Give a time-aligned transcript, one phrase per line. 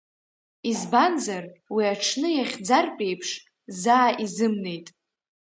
[0.69, 1.43] Избанзар,
[1.73, 3.29] уи аҽны иахьӡартә еиԥш,
[3.81, 4.87] заа изымнеит.